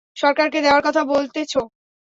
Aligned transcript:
সরকারকে 0.17 0.59
দেওয়ার 0.61 0.81
কথা 0.83 1.01
বলতেছো? 1.05 1.61